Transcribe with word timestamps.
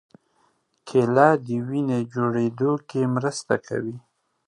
کېله 0.87 1.29
د 1.45 1.47
وینې 1.67 1.99
جوړېدو 2.13 2.71
کې 2.89 3.01
مرسته 3.15 3.53
کوي. 3.67 3.97